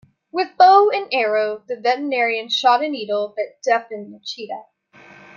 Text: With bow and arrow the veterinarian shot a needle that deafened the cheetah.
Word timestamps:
With 0.31 0.57
bow 0.57 0.89
and 0.89 1.09
arrow 1.11 1.61
the 1.67 1.79
veterinarian 1.79 2.49
shot 2.49 2.83
a 2.83 2.89
needle 2.89 3.35
that 3.37 3.61
deafened 3.63 4.11
the 4.11 4.19
cheetah. 4.25 4.63